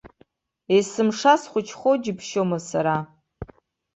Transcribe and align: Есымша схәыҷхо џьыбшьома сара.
Есымша 0.77 1.33
схәыҷхо 1.41 1.91
џьыбшьома 2.03 2.59
сара. 2.69 2.97